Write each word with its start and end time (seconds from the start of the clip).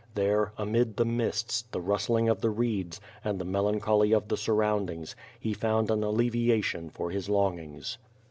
There, 0.15 0.51
amid 0.57 0.97
the 0.97 1.05
mists, 1.05 1.61
the 1.69 1.79
rustling 1.79 2.27
of 2.27 2.41
the 2.41 2.49
reeds, 2.49 2.99
and 3.23 3.37
the 3.37 3.45
melancholy 3.45 4.13
of 4.13 4.29
the 4.29 4.35
surroundings, 4.35 5.15
he 5.39 5.53
found 5.53 5.91
an 5.91 6.01
allevia 6.03 6.63
tion 6.63 6.89
for 6.89 7.11
his 7.11 7.29
longings. 7.29 7.99